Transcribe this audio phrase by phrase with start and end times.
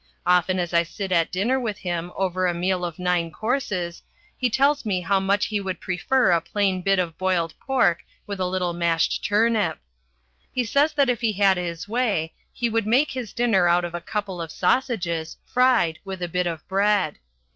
[0.25, 4.01] Often as I sit at dinner with him over a meal of nine courses,
[4.35, 8.39] he tells me how much he would prefer a plain bit of boiled pork with
[8.39, 9.77] a little mashed turnip.
[10.51, 13.93] He says that if he had his way he would make his dinner out of
[13.93, 17.19] a couple of sausages, fried with a bit of bread.